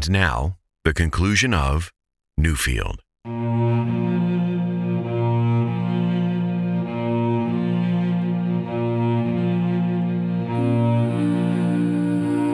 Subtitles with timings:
[0.00, 1.92] And now, the conclusion of
[2.40, 3.00] Newfield.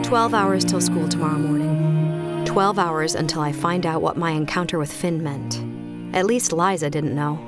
[0.03, 2.43] Twelve hours till school tomorrow morning.
[2.43, 5.61] Twelve hours until I find out what my encounter with Finn meant.
[6.13, 7.39] At least Liza didn't know.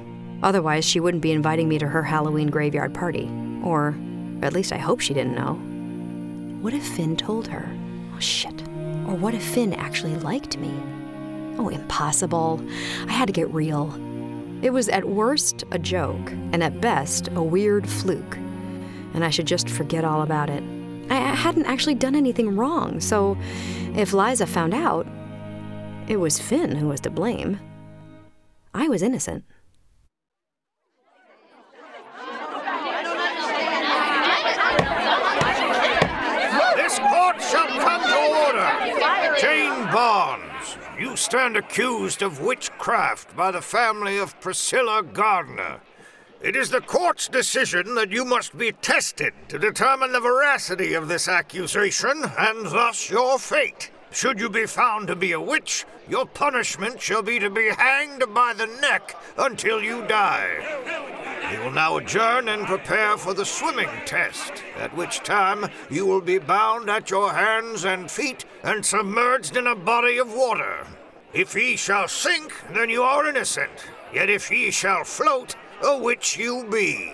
[0.41, 3.29] Otherwise, she wouldn't be inviting me to her Halloween graveyard party.
[3.65, 3.93] Or,
[4.43, 5.55] at least I hope she didn't know.
[6.61, 7.69] What if Finn told her?
[8.15, 8.58] Oh, shit.
[9.09, 10.71] Or what if Finn actually liked me?
[11.57, 12.63] Oh, impossible.
[13.07, 13.91] I had to get real.
[14.61, 18.37] It was at worst a joke, and at best a weird fluke.
[19.15, 20.63] And I should just forget all about it.
[21.09, 23.35] I hadn't actually done anything wrong, so
[23.95, 25.07] if Liza found out,
[26.07, 27.59] it was Finn who was to blame.
[28.75, 29.43] I was innocent.
[36.75, 38.89] This court shall come to order.
[39.39, 45.81] Jane Barnes, you stand accused of witchcraft by the family of Priscilla Gardner.
[46.41, 51.07] It is the court's decision that you must be tested to determine the veracity of
[51.07, 53.89] this accusation and thus your fate.
[54.11, 58.23] Should you be found to be a witch, your punishment shall be to be hanged
[58.33, 60.79] by the neck until you die.
[61.51, 66.21] We will now adjourn and prepare for the swimming test, at which time you will
[66.21, 70.87] be bound at your hands and feet and submerged in a body of water.
[71.31, 73.71] If ye shall sink, then you are innocent.
[74.11, 77.13] Yet if ye shall float, a witch you be.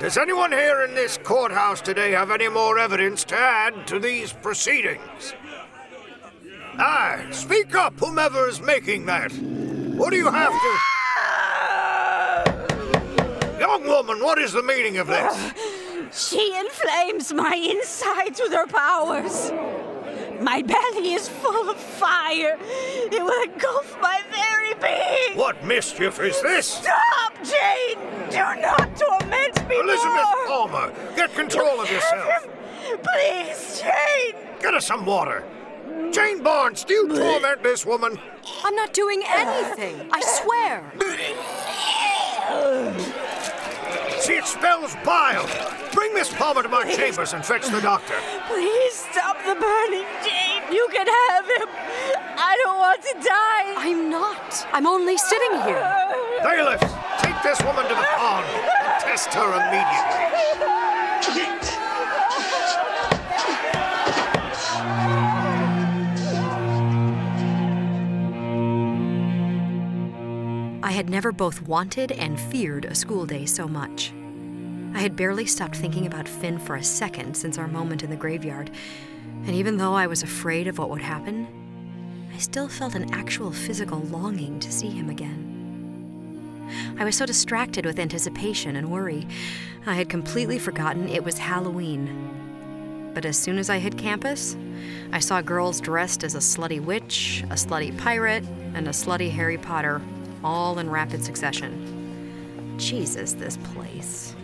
[0.00, 4.32] Does anyone here in this courthouse today have any more evidence to add to these
[4.32, 5.34] proceedings?
[6.78, 9.32] Aye, speak up, whomever is making that.
[9.32, 10.78] What do you have to.
[13.60, 15.52] Young woman, what is the meaning of this?
[16.12, 19.52] She inflames my insides with her powers.
[20.40, 22.58] My belly is full of fire.
[22.60, 25.38] It will engulf my very being.
[25.38, 26.66] What mischief is this?
[26.66, 27.98] Stop, Jane!
[28.30, 30.46] Do not torment me Elizabeth more.
[30.46, 32.48] Palmer, get control of yourself.
[33.02, 34.34] Please, Jane.
[34.60, 35.44] Get us some water.
[36.12, 38.18] Jane Barnes, do you torment this woman?
[38.64, 40.08] I'm not doing anything.
[40.12, 40.92] I swear.
[44.24, 45.46] She expels bile.
[45.92, 48.14] Bring Miss Palmer to my chambers and fetch the doctor.
[48.48, 50.62] Please stop the burning, Jane.
[50.72, 51.68] You can have him.
[52.36, 53.74] I don't want to die.
[53.76, 54.66] I'm not.
[54.72, 55.82] I'm only sitting here.
[56.42, 56.92] Bailiffs,
[57.22, 61.70] take this woman to the pond and test her immediately.
[70.94, 74.12] had never both wanted and feared a school day so much.
[74.94, 78.16] I had barely stopped thinking about Finn for a second since our moment in the
[78.16, 78.70] graveyard,
[79.44, 81.48] and even though I was afraid of what would happen,
[82.32, 85.50] I still felt an actual physical longing to see him again.
[86.96, 89.26] I was so distracted with anticipation and worry,
[89.86, 93.10] I had completely forgotten it was Halloween.
[93.14, 94.56] But as soon as I hit campus,
[95.12, 98.44] I saw girls dressed as a slutty witch, a slutty pirate,
[98.74, 100.00] and a slutty Harry Potter,
[100.44, 102.76] all in rapid succession.
[102.78, 104.36] Jesus, this place.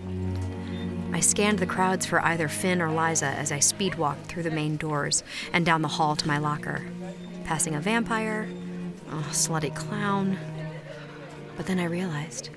[1.12, 4.50] I scanned the crowds for either Finn or Liza as I speed walked through the
[4.50, 5.22] main doors
[5.52, 6.84] and down the hall to my locker,
[7.44, 8.48] passing a vampire,
[9.08, 10.38] a slutty clown.
[11.56, 12.50] But then I realized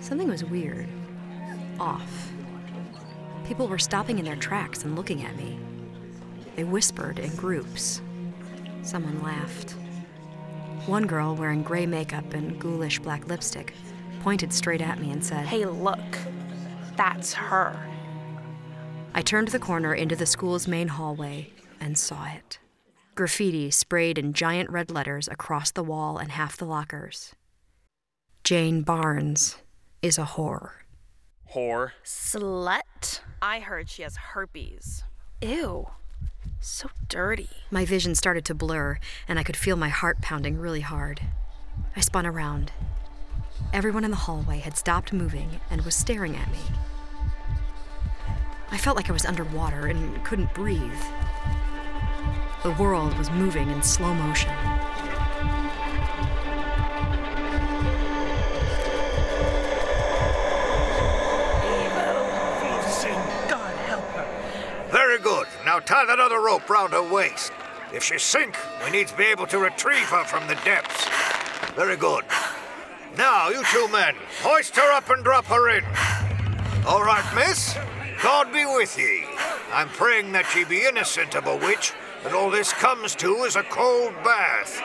[0.00, 0.88] something was weird,
[1.80, 2.30] off.
[3.46, 5.58] People were stopping in their tracks and looking at me.
[6.56, 8.02] They whispered in groups.
[8.82, 9.76] Someone laughed.
[10.86, 13.74] One girl, wearing gray makeup and ghoulish black lipstick,
[14.22, 15.98] pointed straight at me and said, Hey, look.
[16.96, 17.76] That's her.
[19.12, 22.60] I turned the corner into the school's main hallway and saw it.
[23.16, 27.34] Graffiti sprayed in giant red letters across the wall and half the lockers.
[28.44, 29.56] Jane Barnes
[30.02, 30.70] is a whore.
[31.52, 31.92] Whore.
[32.04, 33.20] Slut?
[33.42, 35.02] I heard she has herpes.
[35.42, 35.88] Ew.
[36.60, 37.48] So dirty.
[37.70, 41.20] My vision started to blur, and I could feel my heart pounding really hard.
[41.94, 42.72] I spun around.
[43.72, 46.58] Everyone in the hallway had stopped moving and was staring at me.
[48.70, 50.80] I felt like I was underwater and couldn't breathe.
[52.62, 54.50] The world was moving in slow motion.
[65.76, 67.52] Now tie that other rope round her waist.
[67.92, 71.06] If she sink, we need to be able to retrieve her from the depths.
[71.74, 72.24] Very good.
[73.18, 75.84] Now, you two men, hoist her up and drop her in.
[76.86, 77.76] All right, miss.
[78.22, 79.26] God be with ye.
[79.70, 81.92] I'm praying that ye be innocent of a witch
[82.24, 84.80] And all this comes to is a cold bath.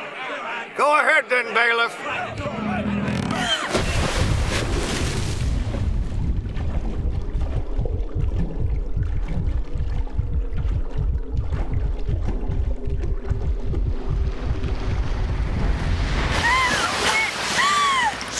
[0.76, 1.96] Go ahead then, bailiff.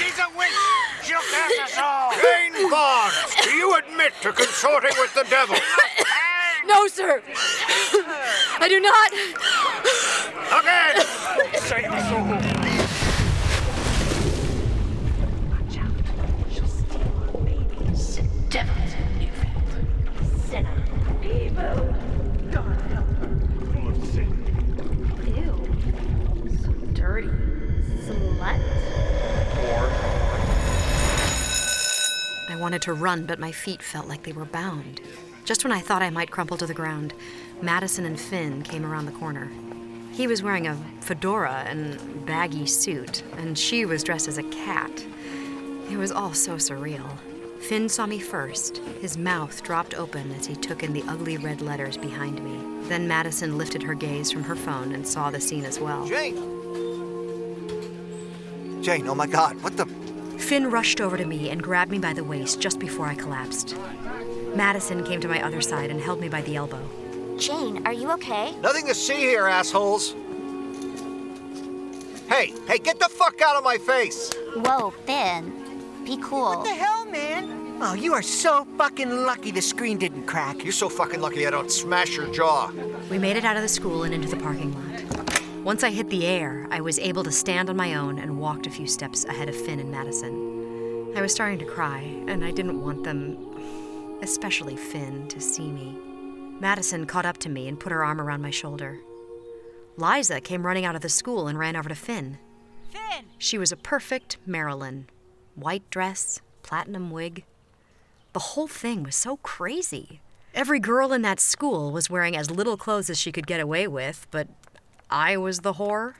[0.02, 0.52] She's a witch!
[1.04, 2.12] She'll cast us all!
[2.14, 3.14] Jane Barnes,
[3.44, 5.56] do you admit to consorting with the devil?
[6.64, 7.24] No, sir.
[8.60, 9.12] I do not.
[10.62, 12.38] Again!
[32.62, 35.02] wanted to run, but my feet felt like they were bound.
[35.44, 37.14] Just when I thought I might crumple to the ground,
[37.62, 39.52] Madison and Finn came around the corner.
[40.14, 44.92] He was wearing a fedora and baggy suit, and she was dressed as a cat.
[45.90, 47.18] It was all so surreal.
[47.62, 48.78] Finn saw me first.
[49.02, 52.88] His mouth dropped open as he took in the ugly red letters behind me.
[52.88, 56.06] Then Madison lifted her gaze from her phone and saw the scene as well.
[56.06, 56.36] Jane!
[58.84, 60.01] Jane, oh my god, what the.
[60.52, 63.74] Finn rushed over to me and grabbed me by the waist just before I collapsed.
[64.54, 66.86] Madison came to my other side and held me by the elbow.
[67.38, 68.54] Jane, are you okay?
[68.58, 70.14] Nothing to see here, assholes!
[72.28, 74.34] Hey, hey, get the fuck out of my face!
[74.58, 75.54] Whoa, Finn.
[76.04, 76.58] Be cool.
[76.58, 77.78] What the hell, man?
[77.82, 80.66] Oh, you are so fucking lucky the screen didn't crack.
[80.66, 82.72] You're so fucking lucky I don't smash your jaw.
[83.10, 84.91] We made it out of the school and into the parking lot.
[85.64, 88.66] Once I hit the air, I was able to stand on my own and walked
[88.66, 91.14] a few steps ahead of Finn and Madison.
[91.16, 95.96] I was starting to cry, and I didn't want them, especially Finn, to see me.
[96.60, 98.98] Madison caught up to me and put her arm around my shoulder.
[99.98, 102.40] Liza came running out of the school and ran over to Finn.
[102.90, 103.26] Finn!
[103.38, 105.10] She was a perfect Marilyn.
[105.54, 107.44] White dress, platinum wig.
[108.34, 110.22] The whole thing was so crazy.
[110.56, 113.88] Every girl in that school was wearing as little clothes as she could get away
[113.88, 114.48] with, but
[115.12, 116.14] I was the whore.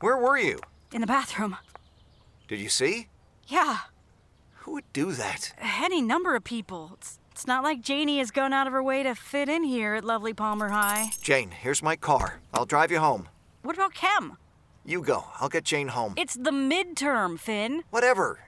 [0.00, 0.58] Where were you?
[0.92, 1.56] In the bathroom.
[2.48, 3.08] Did you see?
[3.46, 3.78] Yeah,
[4.60, 5.52] Who would do that?
[5.62, 6.92] any number of people.
[6.94, 9.94] It's, it's not like Janie has gone out of her way to fit in here
[9.94, 11.10] at lovely Palmer High.
[11.20, 12.40] Jane, here's my car.
[12.54, 13.28] I'll drive you home.
[13.62, 14.38] What about Chem?
[14.86, 15.24] You go.
[15.40, 16.14] I'll get Jane home.
[16.16, 17.82] It's the midterm, Finn.
[17.90, 18.40] Whatever.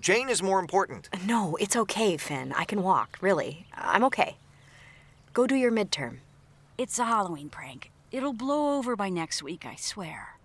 [0.00, 1.08] Jane is more important.
[1.26, 2.52] No, it's okay, Finn.
[2.54, 3.66] I can walk, really.
[3.74, 4.36] I'm okay.
[5.32, 6.18] Go do your midterm.
[6.76, 7.90] It's a Halloween prank.
[8.12, 10.36] It'll blow over by next week, I swear.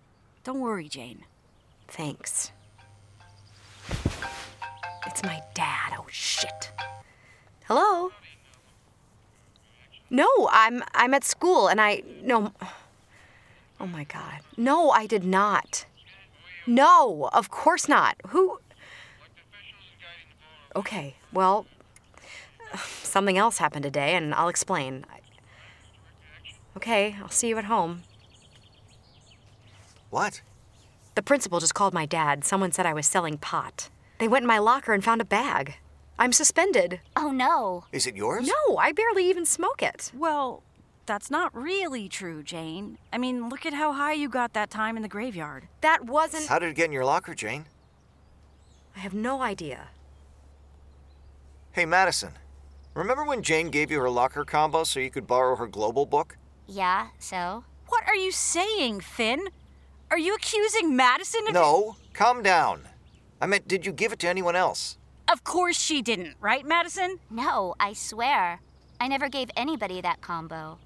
[0.45, 1.25] Don't worry, Jane.
[1.89, 2.53] Thanks.
[5.05, 5.91] It's my dad.
[5.97, 6.71] Oh shit.
[7.65, 8.11] Hello?
[10.09, 12.53] No, I'm I'm at school and I no
[13.81, 14.39] Oh my god.
[14.55, 15.85] No, I did not.
[16.65, 18.15] No, of course not.
[18.27, 18.59] Who
[20.73, 21.65] Okay, well
[23.03, 25.05] something else happened today and I'll explain.
[26.77, 28.03] I- Okay, I'll see you at home.
[30.11, 30.41] What?
[31.15, 32.45] The principal just called my dad.
[32.45, 33.89] Someone said I was selling pot.
[34.19, 35.75] They went in my locker and found a bag.
[36.19, 36.99] I'm suspended.
[37.15, 37.85] Oh no.
[37.91, 38.47] Is it yours?
[38.47, 40.11] No, I barely even smoke it.
[40.15, 40.61] Well,
[41.07, 42.97] that's not really true, Jane.
[43.11, 45.67] I mean, look at how high you got that time in the graveyard.
[45.81, 46.47] That wasn't.
[46.47, 47.65] How did it get in your locker, Jane?
[48.95, 49.89] I have no idea.
[51.71, 52.33] Hey, Madison.
[52.93, 56.37] Remember when Jane gave you her locker combo so you could borrow her global book?
[56.67, 57.63] Yeah, so?
[57.87, 59.47] What are you saying, Finn?
[60.11, 61.53] Are you accusing Madison of.
[61.53, 62.81] No, calm down.
[63.41, 64.97] I meant, did you give it to anyone else?
[65.31, 67.19] Of course she didn't, right, Madison?
[67.29, 68.61] No, I swear.
[68.99, 70.79] I never gave anybody that combo.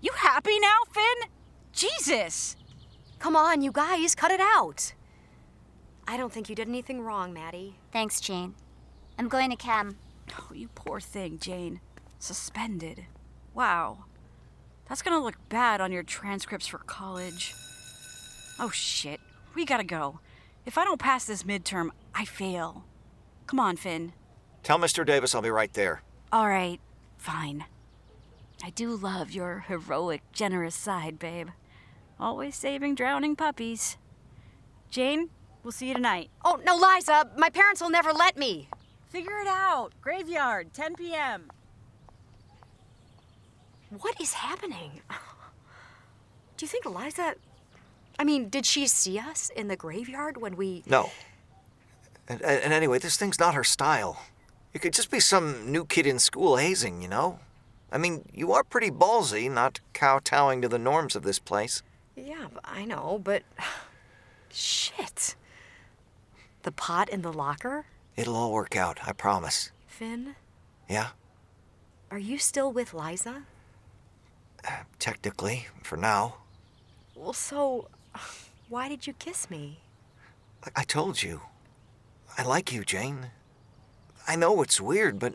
[0.00, 1.30] You happy now, Finn?
[1.72, 2.56] Jesus!
[3.18, 4.92] Come on, you guys, cut it out.
[6.08, 7.76] I don't think you did anything wrong, Maddie.
[7.92, 8.54] Thanks, Jane.
[9.18, 9.96] I'm going to Chem.
[10.38, 11.80] Oh, you poor thing, Jane.
[12.18, 13.06] Suspended.
[13.54, 14.04] Wow.
[14.88, 17.54] That's gonna look bad on your transcripts for college.
[18.58, 19.20] Oh shit.
[19.54, 20.20] We gotta go.
[20.64, 22.84] If I don't pass this midterm, I fail.
[23.46, 24.12] Come on, Finn.
[24.62, 25.06] Tell Mr.
[25.06, 26.02] Davis I'll be right there.
[26.32, 26.80] All right,
[27.18, 27.64] fine.
[28.64, 31.48] I do love your heroic, generous side, babe.
[32.18, 33.96] Always saving drowning puppies.
[34.90, 35.30] Jane,
[35.62, 36.30] we'll see you tonight.
[36.44, 38.68] Oh, no, Liza, my parents will never let me.
[39.08, 39.90] Figure it out.
[40.00, 41.50] Graveyard, 10 p.m.
[44.00, 45.00] What is happening?
[46.56, 47.34] Do you think Liza.
[48.18, 50.82] I mean, did she see us in the graveyard when we.
[50.86, 51.10] No.
[52.28, 54.22] And, and and anyway, this thing's not her style.
[54.72, 57.38] It could just be some new kid in school hazing, you know?
[57.92, 61.82] I mean, you are pretty ballsy not kowtowing to the norms of this place.
[62.16, 63.42] Yeah, I know, but.
[64.52, 65.36] Shit.
[66.62, 67.86] The pot in the locker?
[68.16, 69.70] It'll all work out, I promise.
[69.86, 70.34] Finn,
[70.88, 71.08] Yeah?
[72.10, 73.42] are you still with Liza?
[74.98, 76.36] Technically, for now.
[77.14, 77.88] Well, so.
[78.68, 79.78] Why did you kiss me?
[80.64, 81.42] I, I told you.
[82.36, 83.30] I like you, Jane.
[84.26, 85.34] I know it's weird, but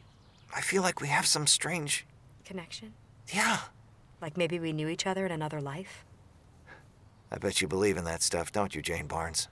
[0.53, 2.05] I feel like we have some strange.
[2.43, 2.93] Connection?
[3.33, 3.59] Yeah.
[4.21, 6.03] Like maybe we knew each other in another life?
[7.31, 9.47] I bet you believe in that stuff, don't you, Jane Barnes?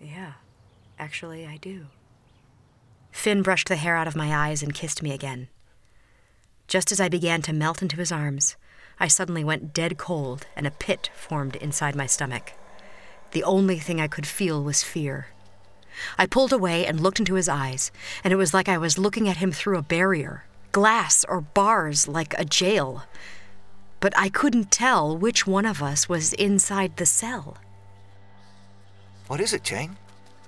[0.00, 0.34] Yeah,
[0.98, 1.86] actually, I do.
[3.10, 5.48] Finn brushed the hair out of my eyes and kissed me again.
[6.68, 8.56] Just as I began to melt into his arms,
[8.98, 12.52] I suddenly went dead cold and a pit formed inside my stomach.
[13.32, 15.28] The only thing I could feel was fear.
[16.18, 17.92] I pulled away and looked into his eyes,
[18.22, 22.08] and it was like I was looking at him through a barrier, glass or bars
[22.08, 23.04] like a jail.
[24.00, 27.56] But I couldn't tell which one of us was inside the cell.
[29.26, 29.96] What is it, Jane?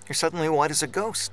[0.09, 1.33] You're suddenly white as a ghost.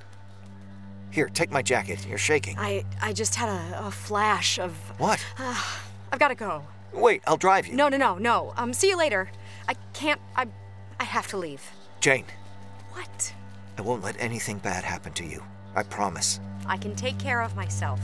[1.14, 2.08] Here, take my jacket.
[2.10, 2.58] You're shaking.
[2.58, 4.72] I, I just had a, a flash of.
[4.98, 5.24] What?
[6.12, 6.64] I've got to go.
[6.92, 7.76] Wait, I'll drive you.
[7.76, 8.52] No, no, no, no.
[8.58, 9.30] Um, see you later.
[9.68, 10.20] I can't.
[10.36, 10.48] I,
[11.00, 11.62] I have to leave.
[12.00, 12.26] Jane,
[12.94, 13.32] What?
[13.78, 15.44] I won't let anything bad happen to you.
[15.76, 16.40] I promise.
[16.66, 18.00] I can take care of myself.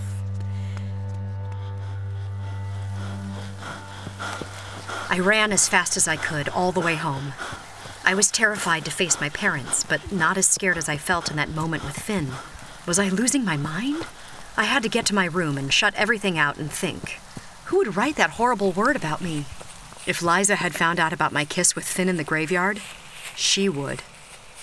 [5.10, 7.34] I ran as fast as I could all the way home.
[8.06, 11.38] I was terrified to face my parents, but not as scared as I felt in
[11.38, 12.28] that moment with Finn.
[12.90, 14.08] Was I losing my mind?
[14.58, 17.20] I had to get to my room and shut everything out and think.
[17.66, 19.46] Who would write that horrible word about me?
[20.08, 22.82] If Liza had found out about my kiss with Finn in the graveyard,
[23.36, 24.02] she would.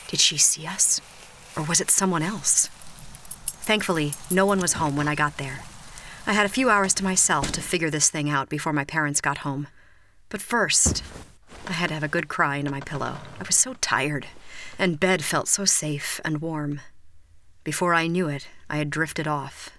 [0.08, 1.00] Did she see us?
[1.56, 2.66] Or was it someone else?
[3.62, 5.60] Thankfully, no one was home when I got there.
[6.26, 9.20] I had a few hours to myself to figure this thing out before my parents
[9.20, 9.68] got home.
[10.30, 11.04] But first,
[11.68, 13.18] I had to have a good cry into my pillow.
[13.38, 14.26] I was so tired,
[14.80, 16.80] and bed felt so safe and warm.
[17.66, 19.70] Before I knew it, I had drifted off.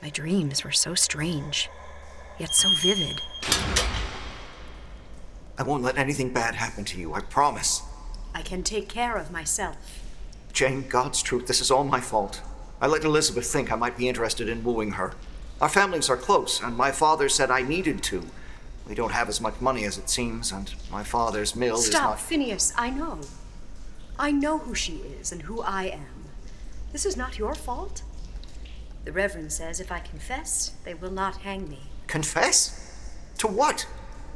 [0.00, 1.68] My dreams were so strange,
[2.38, 3.20] yet so vivid.
[5.58, 7.82] I won't let anything bad happen to you, I promise.
[8.36, 10.04] I can take care of myself.
[10.52, 12.40] Jane, God's truth, this is all my fault.
[12.80, 15.14] I let Elizabeth think I might be interested in wooing her.
[15.60, 18.22] Our families are close, and my father said I needed to.
[18.88, 22.10] We don't have as much money as it seems, and my father's mill is Stop,
[22.10, 22.20] not.
[22.20, 22.72] Phineas.
[22.76, 23.18] I know.
[24.16, 26.13] I know who she is and who I am.
[26.94, 28.04] This is not your fault.
[29.04, 31.80] The Reverend says if I confess, they will not hang me.
[32.06, 33.10] Confess?
[33.38, 33.88] To what?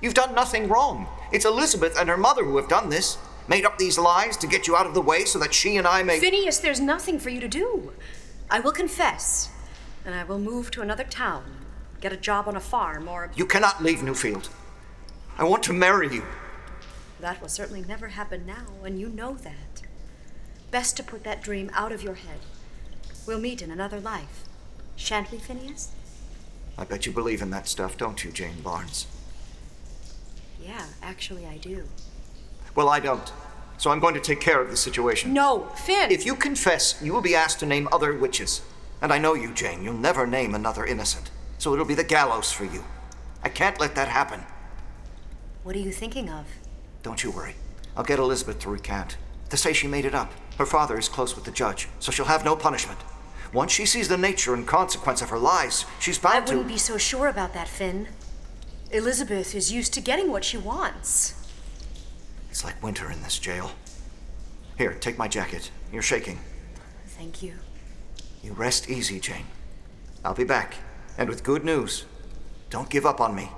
[0.02, 1.06] You've done nothing wrong.
[1.30, 3.16] It's Elizabeth and her mother who have done this.
[3.46, 5.86] Made up these lies to get you out of the way so that she and
[5.86, 6.18] I may.
[6.18, 7.92] Phineas, there's nothing for you to do.
[8.50, 9.50] I will confess,
[10.04, 11.44] and I will move to another town,
[12.00, 13.30] get a job on a farm, or.
[13.36, 14.48] You cannot leave Newfield.
[15.38, 16.24] I want to marry you.
[17.20, 19.67] That will certainly never happen now, and you know that.
[20.70, 22.40] Best to put that dream out of your head.
[23.26, 24.44] We'll meet in another life.
[24.96, 25.92] Shan't we, Phineas?
[26.76, 29.06] I bet you believe in that stuff, don't you, Jane Barnes?
[30.62, 31.84] Yeah, actually, I do.
[32.74, 33.32] Well, I don't.
[33.78, 35.32] So I'm going to take care of the situation.
[35.32, 36.10] No, Finn!
[36.10, 38.62] If you confess, you will be asked to name other witches.
[39.00, 39.82] And I know you, Jane.
[39.82, 41.30] You'll never name another innocent.
[41.58, 42.84] So it'll be the gallows for you.
[43.42, 44.40] I can't let that happen.
[45.62, 46.46] What are you thinking of?
[47.02, 47.54] Don't you worry.
[47.96, 49.16] I'll get Elizabeth to recant.
[49.50, 50.32] To say she made it up.
[50.58, 52.98] Her father is close with the judge, so she'll have no punishment.
[53.52, 56.52] Once she sees the nature and consequence of her lies, she's bound to.
[56.52, 58.08] I wouldn't be so sure about that, Finn.
[58.90, 61.34] Elizabeth is used to getting what she wants.
[62.50, 63.72] It's like winter in this jail.
[64.76, 65.70] Here, take my jacket.
[65.92, 66.38] You're shaking.
[67.06, 67.54] Thank you.
[68.42, 69.46] You rest easy, Jane.
[70.24, 70.74] I'll be back.
[71.16, 72.04] And with good news.
[72.70, 73.50] Don't give up on me.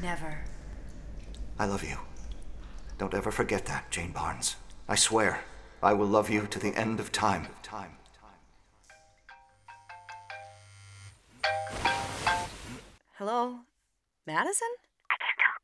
[0.00, 0.38] Never.
[1.58, 1.98] I love you.
[2.98, 4.56] Don't ever forget that, Jane Barnes.
[4.90, 5.40] I swear,
[5.82, 7.48] I will love you to the end of time.
[7.62, 7.90] Time.
[13.18, 13.58] Hello?
[14.26, 14.68] Madison?
[15.10, 15.62] I can't talk.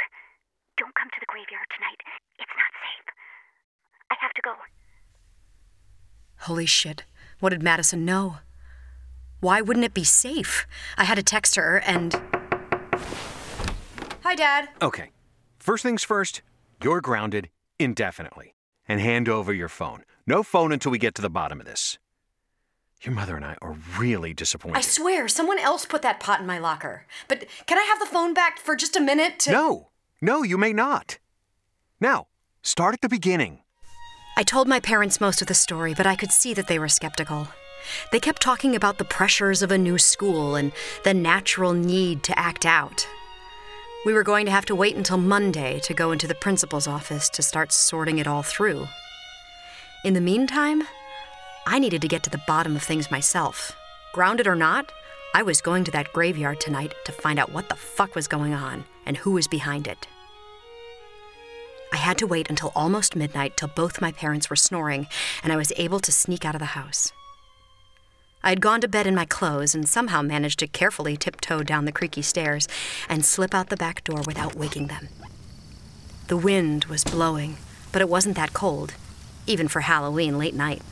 [0.77, 2.01] Don't come to the graveyard tonight.
[2.39, 3.15] It's not safe.
[4.11, 4.53] I have to go.
[6.41, 7.05] Holy shit.
[7.41, 8.39] What did Madison know?
[9.41, 10.67] Why wouldn't it be safe?
[10.99, 12.21] I had to text her and.
[14.23, 14.69] Hi, Dad.
[14.83, 15.11] Okay.
[15.59, 16.43] First things first,
[16.83, 18.54] you're grounded indefinitely.
[18.89, 20.05] And hand over your phone.
[20.27, 21.99] No phone until we get to the bottom of this.
[23.03, 24.79] Your mother and I are really disappointed.
[24.79, 27.07] I swear, someone else put that pot in my locker.
[27.29, 29.53] But can I have the phone back for just a minute to.
[29.53, 29.89] No,
[30.23, 31.19] no, you may not.
[32.01, 32.29] Now,
[32.63, 33.61] start at the beginning.
[34.37, 36.89] I told my parents most of the story, but I could see that they were
[36.89, 37.49] skeptical.
[38.11, 40.73] They kept talking about the pressures of a new school and
[41.05, 43.07] the natural need to act out.
[44.05, 47.31] We were going to have to wait until Monday to go into the principal's office
[47.31, 48.87] to start sorting it all through.
[50.05, 50.83] In the meantime,
[51.67, 53.75] I needed to get to the bottom of things myself.
[54.13, 54.93] Grounded or not,
[55.33, 58.53] I was going to that graveyard tonight to find out what the fuck was going
[58.53, 60.07] on and who was behind it.
[61.91, 65.07] I had to wait until almost midnight till both my parents were snoring
[65.43, 67.11] and I was able to sneak out of the house.
[68.45, 71.87] I had gone to bed in my clothes and somehow managed to carefully tiptoe down
[71.87, 72.69] the creaky stairs
[73.09, 75.09] and slip out the back door without waking them.
[76.27, 77.57] The wind was blowing,
[77.91, 78.93] but it wasn't that cold,
[79.47, 80.83] even for Halloween late night.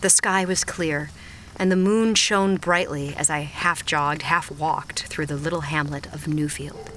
[0.00, 1.10] The sky was clear,
[1.54, 6.06] and the moon shone brightly as I half jogged, half walked through the little hamlet
[6.12, 6.88] of Newfield.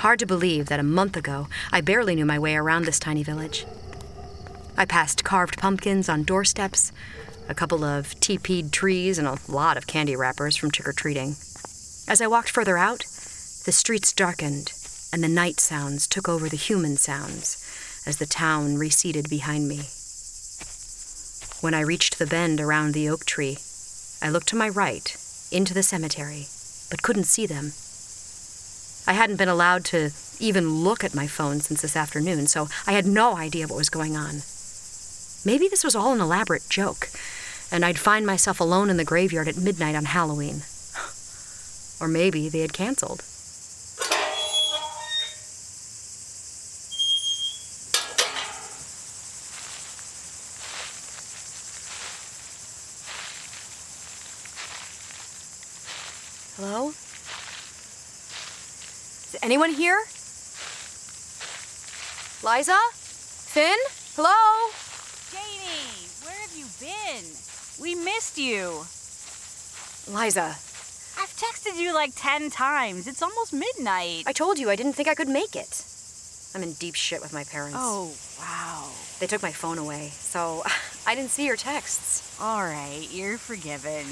[0.00, 3.22] Hard to believe that a month ago I barely knew my way around this tiny
[3.22, 3.64] village.
[4.76, 6.92] I passed carved pumpkins on doorsteps,
[7.48, 11.36] a couple of teepeed trees, and a lot of candy wrappers from trick or treating.
[12.08, 13.00] As I walked further out,
[13.64, 14.72] the streets darkened,
[15.12, 17.56] and the night sounds took over the human sounds
[18.06, 19.88] as the town receded behind me.
[21.60, 23.58] When I reached the bend around the oak tree,
[24.22, 25.16] I looked to my right,
[25.52, 26.46] into the cemetery,
[26.90, 27.72] but couldn't see them.
[29.06, 32.92] I hadn't been allowed to even look at my phone since this afternoon, so I
[32.92, 34.42] had no idea what was going on.
[35.44, 37.08] Maybe this was all an elaborate joke,
[37.72, 40.62] and I'd find myself alone in the graveyard at midnight on Halloween.
[42.00, 43.22] Or maybe they had canceled.
[56.56, 56.88] Hello?
[59.28, 59.98] Is anyone here?
[62.44, 62.76] Liza?
[62.92, 63.78] Finn?
[64.14, 64.70] Hello?
[65.30, 67.24] Janie, where have you been?
[67.80, 68.84] We missed you.
[70.14, 70.54] Liza,
[71.18, 73.06] I've texted you like 10 times.
[73.06, 74.24] It's almost midnight.
[74.26, 75.84] I told you I didn't think I could make it.
[76.54, 77.78] I'm in deep shit with my parents.
[77.80, 78.90] Oh, wow.
[79.18, 80.62] They took my phone away, so
[81.06, 82.38] I didn't see your texts.
[82.38, 84.04] All right, you're forgiven.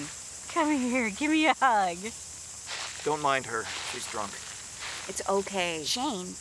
[0.55, 1.99] Come here, give me a hug.
[3.05, 3.65] Don't mind her.
[3.93, 4.31] She's drunk.
[5.09, 5.83] It's okay.
[5.85, 6.35] Jane,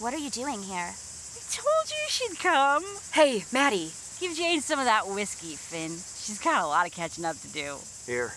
[0.00, 0.92] what are you doing here?
[0.94, 2.84] I told you she'd come.
[3.12, 3.90] Hey, Maddie.
[4.18, 5.98] Give Jane some of that whiskey, Finn.
[6.22, 7.78] She's got a lot of catching up to do.
[8.06, 8.28] Here.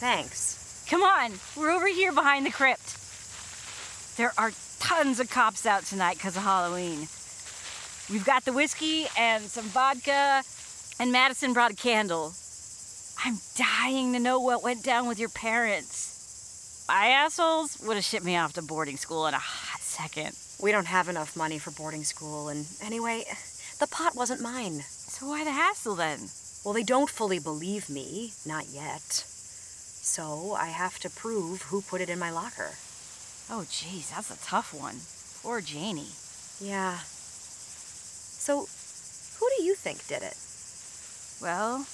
[0.00, 0.86] Thanks.
[0.88, 2.96] Come on, we're over here behind the crypt.
[4.16, 7.00] There are tons of cops out tonight because of Halloween.
[8.10, 10.42] We've got the whiskey and some vodka,
[10.98, 12.32] and Madison brought a candle.
[13.22, 16.84] I'm dying to know what went down with your parents.
[16.88, 20.34] My assholes would have shipped me off to boarding school in a hot second.
[20.62, 23.24] We don't have enough money for boarding school, and anyway,
[23.80, 24.82] the pot wasn't mine.
[25.22, 26.18] So why the hassle then?
[26.64, 29.02] Well, they don't fully believe me, not yet.
[29.06, 32.72] So I have to prove who put it in my locker.
[33.48, 34.96] Oh, geez, that's a tough one.
[35.44, 36.10] Poor Janie.
[36.60, 36.98] Yeah.
[37.06, 38.66] So,
[39.38, 40.36] who do you think did it?
[41.40, 41.86] Well,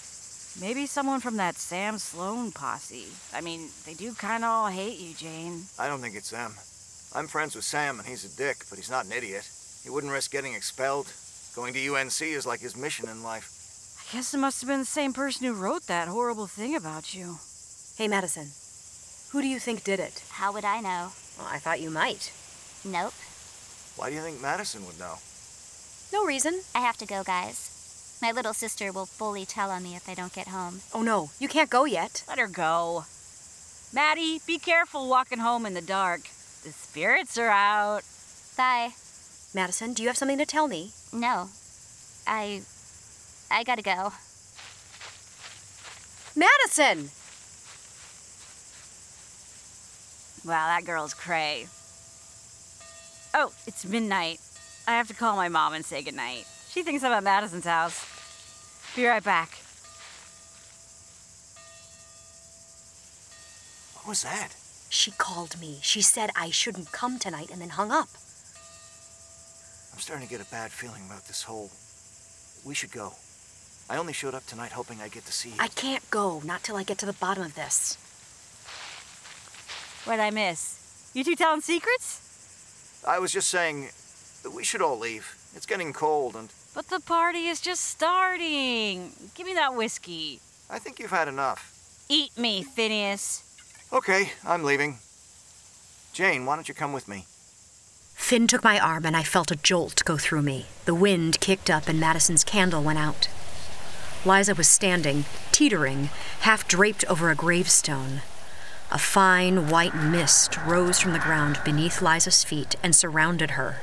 [0.59, 3.09] maybe someone from that Sam Sloan posse.
[3.35, 5.65] I mean, they do kind of all hate you, Jane.
[5.79, 6.55] I don't think it's them.
[7.15, 9.47] I'm friends with Sam, and he's a dick, but he's not an idiot.
[9.85, 11.13] He wouldn't risk getting expelled.
[11.59, 13.51] Going to UNC is like his mission in life.
[13.99, 17.15] I guess it must have been the same person who wrote that horrible thing about
[17.15, 17.39] you.
[17.97, 18.47] Hey, Madison.
[19.33, 20.23] Who do you think did it?
[20.31, 21.11] How would I know?
[21.37, 22.33] Well, I thought you might.
[22.85, 23.13] Nope.
[23.97, 25.15] Why do you think Madison would know?
[26.13, 26.61] No reason.
[26.77, 28.19] I have to go, guys.
[28.23, 30.83] My little sister will fully tell on me if I don't get home.
[30.95, 31.31] Oh, no.
[31.41, 32.23] You can't go yet.
[32.29, 33.05] Let her go.
[33.93, 36.21] Maddie, be careful walking home in the dark.
[36.63, 38.03] The spirits are out.
[38.57, 38.91] Bye.
[39.53, 40.93] Madison, do you have something to tell me?
[41.13, 41.49] No.
[42.27, 42.63] I.
[43.51, 44.13] I gotta go.
[46.37, 47.11] Madison!
[50.45, 51.67] Wow, that girl's cray.
[53.35, 54.41] Oh, it's midnight.
[54.87, 56.47] I have to call my mom and say goodnight.
[56.71, 58.07] She thinks I'm at Madison's house.
[58.95, 59.51] Be right back.
[63.95, 64.55] What was that?
[64.89, 65.81] She called me.
[65.83, 68.09] She said I shouldn't come tonight and then hung up.
[69.99, 71.73] I'm starting to get a bad feeling about this whole.
[72.65, 73.15] We should go.
[73.91, 75.57] I only showed up tonight hoping I'd get to see you.
[75.59, 77.99] I can't go, not till I get to the bottom of this.
[80.05, 81.11] What'd I miss?
[81.15, 83.03] You two telling secrets?
[83.09, 83.89] I was just saying
[84.45, 85.35] that we should all leave.
[85.57, 86.49] It's getting cold and.
[86.77, 89.11] But the party is just starting.
[89.35, 90.39] Give me that whiskey.
[90.71, 91.75] I think you've had enough.
[92.09, 93.43] Eat me, Phineas.
[93.93, 94.99] Okay, I'm leaving.
[96.13, 97.27] Jane, why don't you come with me?
[98.29, 100.67] Finn took my arm and I felt a jolt go through me.
[100.85, 103.27] The wind kicked up and Madison's candle went out.
[104.23, 106.11] Liza was standing, teetering,
[106.41, 108.21] half draped over a gravestone.
[108.91, 113.77] A fine white mist rose from the ground beneath Liza's feet and surrounded her.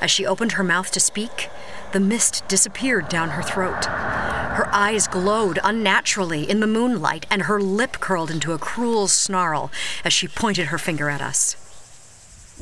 [0.00, 1.48] As she opened her mouth to speak,
[1.92, 3.84] the mist disappeared down her throat.
[3.84, 9.70] Her eyes glowed unnaturally in the moonlight, and her lip curled into a cruel snarl
[10.04, 11.54] as she pointed her finger at us.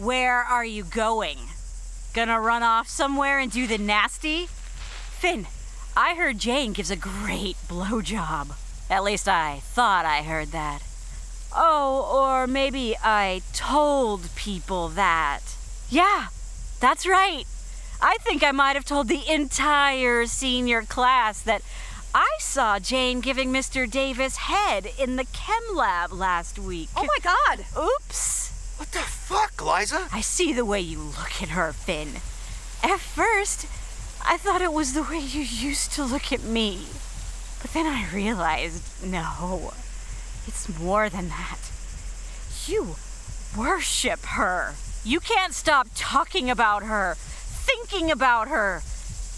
[0.00, 1.36] Where are you going?
[2.14, 4.46] Gonna run off somewhere and do the nasty?
[4.46, 5.46] Finn,
[5.94, 8.56] I heard Jane gives a great blowjob.
[8.88, 10.78] At least I thought I heard that.
[11.54, 15.40] Oh, or maybe I told people that.
[15.90, 16.28] Yeah,
[16.80, 17.44] that's right.
[18.00, 21.60] I think I might have told the entire senior class that
[22.14, 23.88] I saw Jane giving Mr.
[23.88, 26.88] Davis head in the chem lab last week.
[26.96, 27.66] Oh my god!
[27.78, 28.49] Oops.
[28.80, 30.08] What the fuck, Liza?
[30.10, 32.14] I see the way you look at her, Finn.
[32.82, 33.66] At first,
[34.24, 36.86] I thought it was the way you used to look at me.
[37.60, 39.74] But then I realized no,
[40.46, 41.58] it's more than that.
[42.66, 42.96] You
[43.54, 44.76] worship her.
[45.04, 48.80] You can't stop talking about her, thinking about her.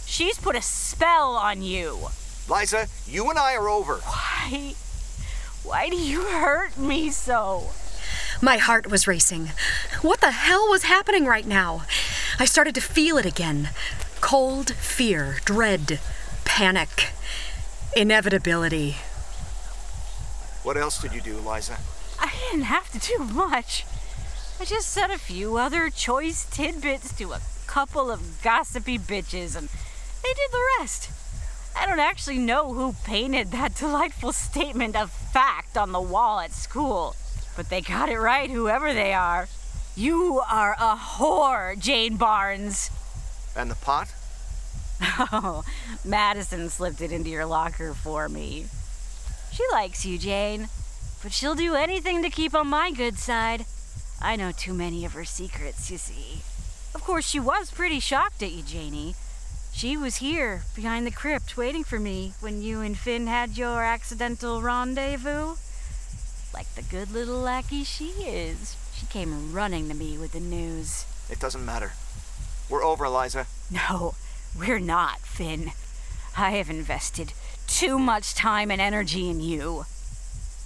[0.07, 2.11] She's put a spell on you.
[2.49, 3.97] Liza, you and I are over.
[3.97, 4.75] Why?
[5.65, 7.73] Why do you hurt me so?
[8.45, 9.53] My heart was racing.
[10.01, 11.83] What the hell was happening right now?
[12.41, 13.71] I started to feel it again
[14.21, 16.01] cold fear, dread,
[16.45, 17.11] panic,
[17.97, 18.97] inevitability.
[20.65, 21.79] What else did you do, Liza?
[22.19, 23.85] I didn't have to do much.
[24.59, 29.69] I just said a few other choice tidbits to a couple of gossipy bitches, and
[30.23, 31.11] they did the rest.
[31.79, 36.51] I don't actually know who painted that delightful statement of fact on the wall at
[36.51, 37.15] school,
[37.57, 39.49] but they got it right, whoever they are.
[39.95, 42.91] You are a whore, Jane Barnes.
[43.57, 44.09] And the pot?
[45.33, 45.65] Oh,
[46.05, 48.67] Madison slipped it into your locker for me.
[49.53, 50.69] She likes you, Jane,
[51.23, 53.67] but she'll do anything to keep on my good side.
[54.21, 56.43] I know too many of her secrets, you see.
[56.95, 59.15] Of course, she was pretty shocked at you, Janie.
[59.73, 63.83] She was here, behind the crypt, waiting for me when you and Finn had your
[63.83, 65.57] accidental rendezvous.
[66.55, 71.07] Like the good little lackey she is, she came running to me with the news.
[71.31, 71.93] It doesn't matter.
[72.69, 73.47] We're over, Eliza.
[73.71, 74.15] No,
[74.59, 75.73] we're not, Finn.
[76.37, 77.33] I have invested
[77.67, 79.87] too much time and energy in you.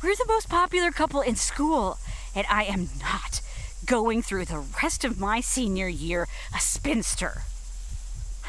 [0.03, 1.99] We're the most popular couple in school,
[2.35, 3.41] and I am not
[3.85, 7.43] going through the rest of my senior year a spinster.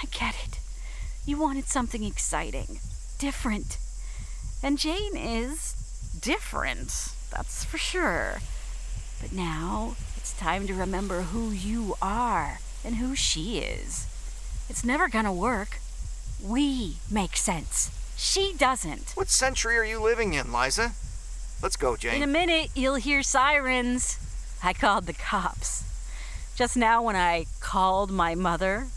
[0.01, 0.59] I get it.
[1.25, 2.79] You wanted something exciting,
[3.19, 3.77] different.
[4.63, 5.75] And Jane is
[6.19, 8.39] different, that's for sure.
[9.21, 14.07] But now it's time to remember who you are and who she is.
[14.69, 15.79] It's never gonna work.
[16.43, 17.91] We make sense.
[18.15, 19.11] She doesn't.
[19.15, 20.91] What century are you living in, Liza?
[21.61, 22.15] Let's go, Jane.
[22.15, 24.19] In a minute, you'll hear sirens.
[24.63, 25.83] I called the cops.
[26.55, 28.87] Just now, when I called my mother.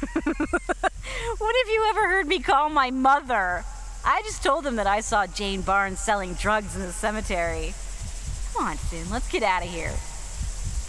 [0.00, 3.64] what have you ever heard me call my mother?
[4.04, 7.74] I just told them that I saw Jane Barnes selling drugs in the cemetery.
[8.54, 9.94] Come on, Finn, let's get out of here.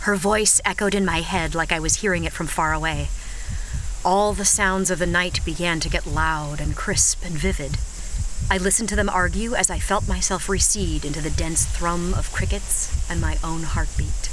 [0.02, 3.10] Her voice echoed in my head like I was hearing it from far away.
[4.04, 7.78] All the sounds of the night began to get loud and crisp and vivid.
[8.50, 12.34] I listened to them argue as I felt myself recede into the dense thrum of
[12.34, 14.30] crickets and my own heartbeat.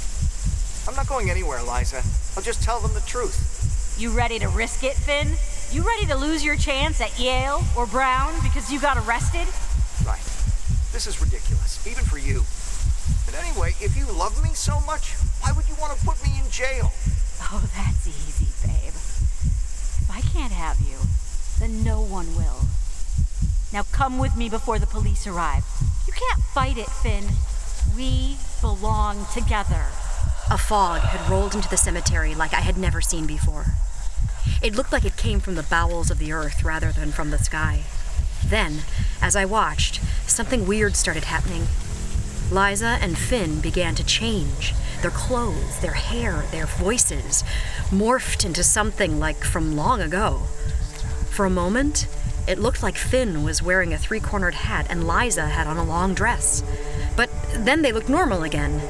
[0.87, 2.01] I'm not going anywhere, Liza.
[2.35, 3.95] I'll just tell them the truth.
[3.99, 5.35] You ready to risk it, Finn?
[5.71, 9.45] You ready to lose your chance at Yale or Brown because you got arrested?
[10.03, 10.25] Right.
[10.91, 12.43] This is ridiculous, even for you.
[13.27, 16.31] And anyway, if you love me so much, why would you want to put me
[16.43, 16.91] in jail?
[17.51, 18.93] Oh, that's easy, babe.
[18.95, 20.97] If I can't have you,
[21.59, 22.61] then no one will.
[23.71, 25.65] Now come with me before the police arrive.
[26.07, 27.25] You can't fight it, Finn.
[27.95, 29.85] We belong together.
[30.49, 33.67] A fog had rolled into the cemetery like I had never seen before.
[34.61, 37.37] It looked like it came from the bowels of the earth rather than from the
[37.39, 37.83] sky.
[38.45, 38.79] Then,
[39.21, 41.67] as I watched, something weird started happening.
[42.51, 44.73] Liza and Finn began to change.
[45.01, 47.43] Their clothes, their hair, their voices
[47.89, 50.41] morphed into something like from long ago.
[51.29, 52.07] For a moment,
[52.47, 55.83] it looked like Finn was wearing a three cornered hat and Liza had on a
[55.83, 56.63] long dress.
[57.15, 58.81] But then they looked normal again.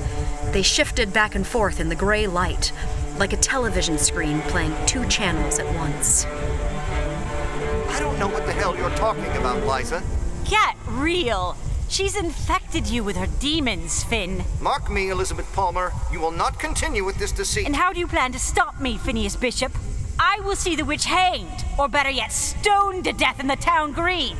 [0.53, 2.71] They shifted back and forth in the gray light,
[3.19, 6.25] like a television screen playing two channels at once.
[6.25, 10.01] I don't know what the hell you're talking about, Liza.
[10.49, 11.57] Get real!
[11.89, 14.43] She's infected you with her demons, Finn.
[14.61, 15.91] Mark me, Elizabeth Palmer.
[16.11, 17.65] You will not continue with this deceit.
[17.65, 19.71] And how do you plan to stop me, Phineas Bishop?
[20.19, 23.91] I will see the witch hanged, or better yet, stoned to death in the town
[23.91, 24.37] green.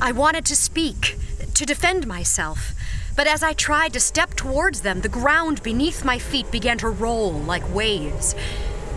[0.00, 1.18] I wanted to speak,
[1.54, 2.74] to defend myself.
[3.16, 6.88] But as I tried to step towards them, the ground beneath my feet began to
[6.88, 8.34] roll like waves.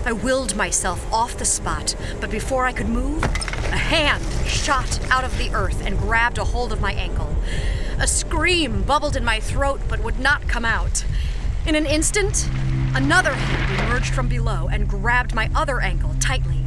[0.06, 5.24] I willed myself off the spot, but before I could move, a hand shot out
[5.24, 7.36] of the earth and grabbed a hold of my ankle.
[8.00, 11.06] A scream bubbled in my throat but would not come out.
[11.68, 12.50] In an instant,
[12.96, 16.64] another hand emerged from below and grabbed my other ankle tightly.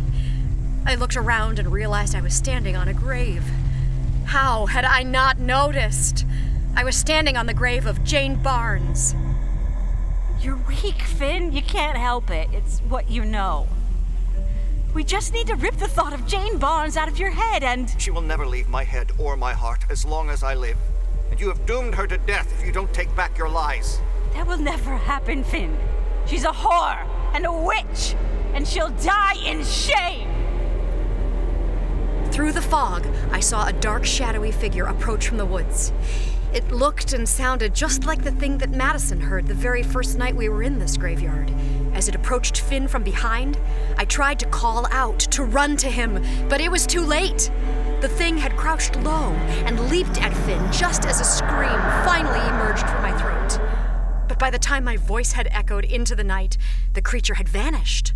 [0.86, 3.44] I looked around and realized I was standing on a grave.
[4.26, 6.24] How had I not noticed?
[6.76, 9.14] I was standing on the grave of Jane Barnes.
[10.40, 11.52] You're weak, Finn.
[11.52, 12.48] You can't help it.
[12.52, 13.68] It's what you know.
[14.94, 17.94] We just need to rip the thought of Jane Barnes out of your head and.
[17.98, 20.76] She will never leave my head or my heart as long as I live.
[21.30, 24.00] And you have doomed her to death if you don't take back your lies.
[24.33, 25.76] That will never happen, Finn.
[26.26, 28.14] She's a whore and a witch,
[28.54, 30.28] and she'll die in shame.
[32.33, 35.92] Through the fog, I saw a dark, shadowy figure approach from the woods.
[36.52, 40.34] It looked and sounded just like the thing that Madison heard the very first night
[40.34, 41.48] we were in this graveyard.
[41.94, 43.56] As it approached Finn from behind,
[43.96, 47.52] I tried to call out, to run to him, but it was too late.
[48.00, 49.30] The thing had crouched low
[49.64, 53.60] and leaped at Finn just as a scream finally emerged from my throat.
[54.26, 56.58] But by the time my voice had echoed into the night,
[56.94, 58.12] the creature had vanished,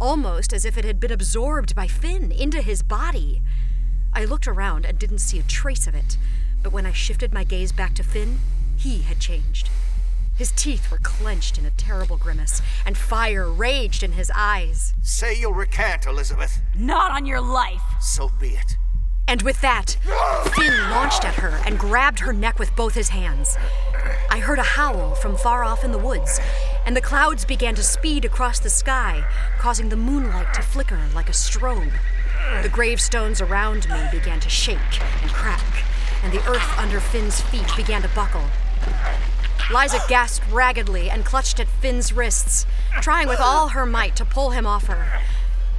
[0.00, 3.42] almost as if it had been absorbed by Finn into his body.
[4.12, 6.16] I looked around and didn't see a trace of it,
[6.66, 8.40] but when I shifted my gaze back to Finn,
[8.76, 9.70] he had changed.
[10.34, 14.92] His teeth were clenched in a terrible grimace, and fire raged in his eyes.
[15.00, 16.60] Say you'll recant, Elizabeth.
[16.76, 17.84] Not on your life.
[18.00, 18.76] So be it.
[19.28, 19.96] And with that,
[20.56, 23.56] Finn launched at her and grabbed her neck with both his hands.
[24.28, 26.40] I heard a howl from far off in the woods,
[26.84, 29.24] and the clouds began to speed across the sky,
[29.60, 31.92] causing the moonlight to flicker like a strobe.
[32.62, 35.84] The gravestones around me began to shake and crack,
[36.26, 38.42] and the earth under Finn's feet began to buckle.
[39.72, 42.66] Liza gasped raggedly and clutched at Finn's wrists,
[43.00, 45.20] trying with all her might to pull him off her.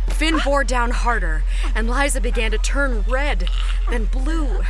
[0.08, 1.44] Finn bore down harder,
[1.76, 3.50] and Liza began to turn red,
[3.90, 4.62] then blue.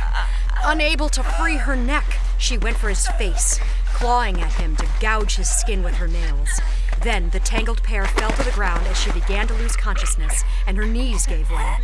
[0.64, 3.60] Unable to free her neck, she went for his face,
[3.94, 6.60] clawing at him to gouge his skin with her nails.
[7.02, 10.76] Then the tangled pair fell to the ground as she began to lose consciousness, and
[10.76, 11.76] her knees gave way.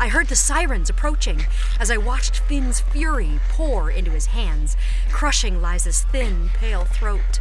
[0.00, 1.44] I heard the sirens approaching
[1.78, 4.74] as I watched Finn's fury pour into his hands,
[5.10, 7.38] crushing Liza's thin, pale throat.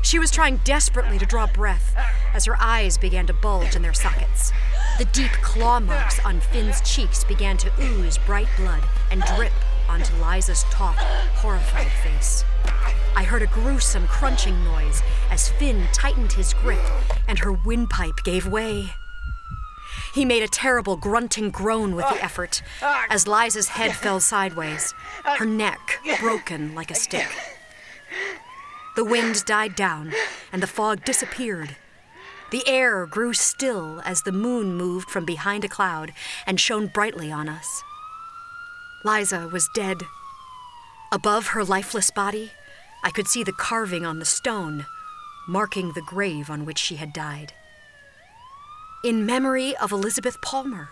[0.00, 1.96] She was trying desperately to draw breath
[2.32, 4.52] as her eyes began to bulge in their sockets.
[4.98, 9.52] The deep claw marks on Finn's cheeks began to ooze bright blood and drip
[9.88, 12.44] onto Liza's taut, horrified face.
[13.16, 16.84] I heard a gruesome crunching noise as Finn tightened his grip
[17.26, 18.94] and her windpipe gave way.
[20.14, 22.24] He made a terrible grunting groan with the ah.
[22.24, 23.04] effort ah.
[23.10, 25.34] as Liza's head fell sideways, ah.
[25.38, 27.26] her neck broken like a stick.
[28.94, 30.12] The wind died down
[30.52, 31.74] and the fog disappeared.
[32.52, 36.12] The air grew still as the moon moved from behind a cloud
[36.46, 37.82] and shone brightly on us.
[39.04, 40.02] Liza was dead.
[41.10, 42.52] Above her lifeless body,
[43.02, 44.86] I could see the carving on the stone,
[45.48, 47.52] marking the grave on which she had died.
[49.04, 50.88] In memory of Elizabeth Palmer,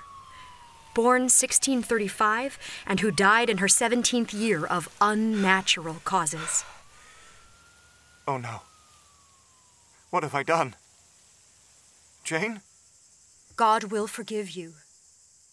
[0.95, 6.63] born 1635 and who died in her 17th year of unnatural causes.
[8.29, 8.61] Oh no.
[10.11, 10.77] What have I done?
[12.23, 12.61] Jane?
[13.57, 14.75] God will forgive you.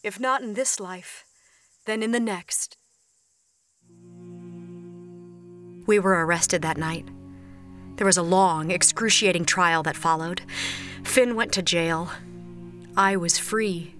[0.03, 1.23] If not in this life,
[1.85, 2.75] then in the next.
[5.87, 7.07] We were arrested that night.
[7.95, 10.41] There was a long, excruciating trial that followed.
[11.05, 12.09] Finn went to jail.
[12.97, 13.93] I was free.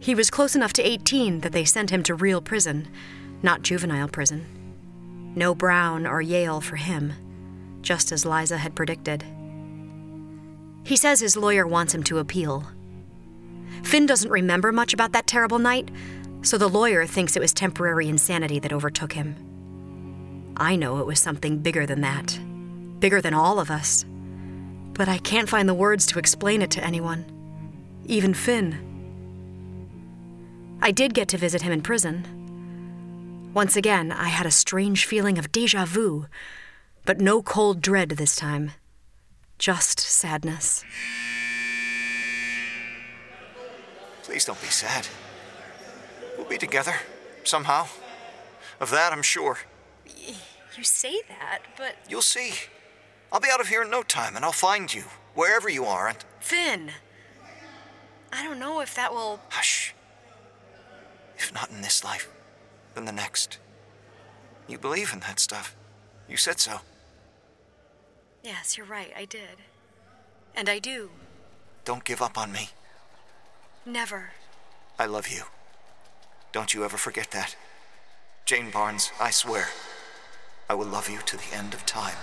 [0.00, 2.88] He was close enough to 18 that they sent him to real prison,
[3.42, 4.46] not juvenile prison.
[5.34, 7.12] No Brown or Yale for him,
[7.82, 9.24] just as Liza had predicted.
[10.84, 12.64] He says his lawyer wants him to appeal.
[13.82, 15.90] Finn doesn't remember much about that terrible night,
[16.42, 19.36] so the lawyer thinks it was temporary insanity that overtook him.
[20.56, 22.38] I know it was something bigger than that,
[23.00, 24.04] bigger than all of us.
[24.92, 27.24] But I can't find the words to explain it to anyone,
[28.08, 28.76] even Finn.
[30.80, 33.50] I did get to visit him in prison.
[33.54, 36.26] Once again, I had a strange feeling of deja vu,
[37.04, 38.72] but no cold dread this time,
[39.58, 40.84] just sadness.
[44.22, 45.06] Please don't be sad.
[46.36, 46.94] We'll be together,
[47.44, 47.86] somehow.
[48.80, 49.58] Of that, I'm sure.
[50.76, 51.96] You say that, but.
[52.08, 52.52] You'll see.
[53.32, 56.08] I'll be out of here in no time, and I'll find you, wherever you are,
[56.08, 56.18] and.
[56.40, 56.92] Finn!
[58.32, 59.40] I don't know if that will.
[59.50, 59.94] Hush.
[61.36, 62.28] If not in this life,
[62.94, 63.58] then the next.
[64.66, 65.74] You believe in that stuff.
[66.28, 66.80] You said so.
[68.42, 69.62] Yes, you're right, I did.
[70.54, 71.10] And I do.
[71.84, 72.70] Don't give up on me.
[73.86, 74.30] Never.
[74.98, 75.44] I love you.
[76.52, 77.56] Don't you ever forget that.
[78.44, 79.68] Jane Barnes, I swear,
[80.68, 82.16] I will love you to the end of time.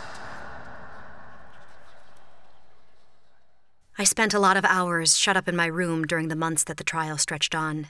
[3.97, 6.75] I spent a lot of hours shut up in my room during the months that
[6.75, 7.87] the trial stretched on.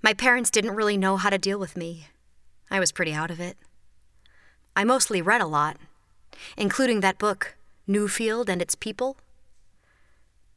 [0.00, 2.06] My parents didn't really know how to deal with me.
[2.70, 3.56] I was pretty out of it.
[4.76, 5.76] I mostly read a lot,
[6.56, 7.56] including that book,
[7.88, 9.16] Newfield and Its People.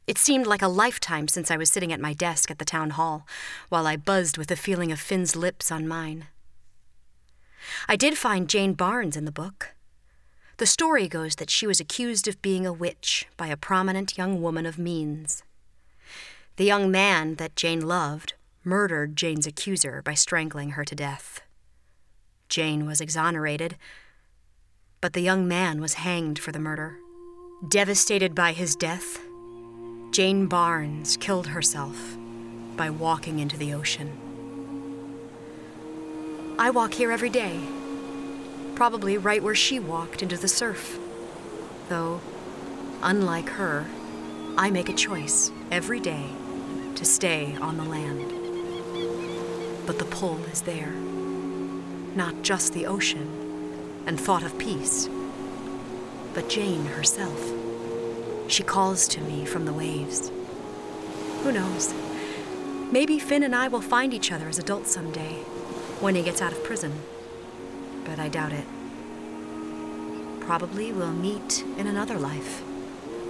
[0.06, 2.90] It seemed like a lifetime since I was sitting at my desk at the town
[2.90, 3.26] hall,
[3.68, 6.28] while I buzzed with the feeling of Finn's lips on mine.
[7.88, 9.75] I did find Jane Barnes in the book.
[10.58, 14.40] The story goes that she was accused of being a witch by a prominent young
[14.40, 15.42] woman of means.
[16.56, 18.32] The young man that Jane loved
[18.64, 21.42] murdered Jane's accuser by strangling her to death.
[22.48, 23.76] Jane was exonerated,
[25.02, 26.96] but the young man was hanged for the murder.
[27.68, 29.18] Devastated by his death,
[30.10, 32.16] Jane Barnes killed herself
[32.76, 34.16] by walking into the ocean.
[36.58, 37.60] I walk here every day,
[38.76, 40.98] probably right where she walked into the surf.
[41.88, 42.20] Though,
[43.02, 43.86] unlike her,
[44.58, 46.26] I make a choice every day
[46.94, 48.32] to stay on the land.
[49.86, 50.90] But the pull is there.
[52.14, 55.08] Not just the ocean and thought of peace,
[56.34, 57.50] but Jane herself.
[58.46, 60.30] She calls to me from the waves.
[61.42, 61.94] Who knows?
[62.92, 65.32] Maybe Finn and I will find each other as adults someday,
[66.00, 66.92] when he gets out of prison
[68.06, 68.64] but I doubt it.
[70.40, 72.62] Probably we'll meet in another life.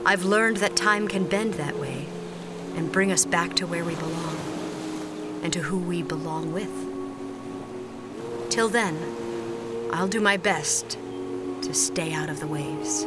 [0.04, 2.06] I've learned that time can bend that way
[2.76, 4.36] and bring us back to where we belong
[5.42, 6.70] and to who we belong with.
[8.50, 8.96] Till then,
[9.92, 10.98] I'll do my best
[11.62, 13.06] to stay out of the waves.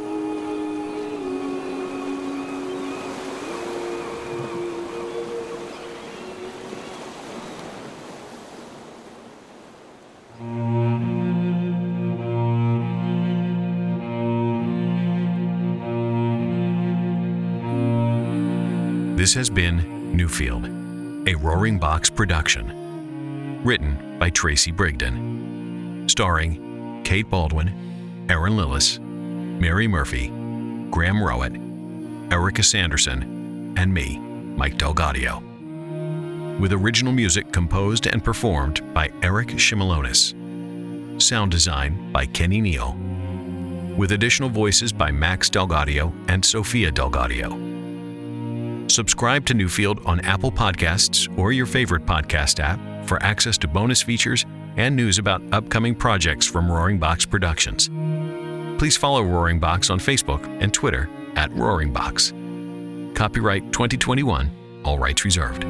[19.20, 23.60] This has been Newfield, a Roaring Box production.
[23.62, 26.10] Written by Tracy Brigden.
[26.10, 30.28] Starring Kate Baldwin, Aaron Lillis, Mary Murphy,
[30.90, 34.18] Graham Rowat, Erica Sanderson, and me,
[34.56, 36.58] Mike DelGaudio.
[36.58, 40.32] With original music composed and performed by Eric Shimelonis.
[41.20, 42.96] Sound design by Kenny Neal.
[43.98, 47.69] With additional voices by Max DelGaudio and Sophia DelGaudio.
[48.90, 54.02] Subscribe to Newfield on Apple Podcasts or your favorite podcast app for access to bonus
[54.02, 54.44] features
[54.76, 57.88] and news about upcoming projects from Roaring Box Productions.
[58.78, 62.32] Please follow Roaring Box on Facebook and Twitter at Roaring Box.
[63.14, 65.64] Copyright 2021, all rights reserved.